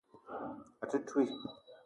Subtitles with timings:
[0.83, 1.39] A te touii.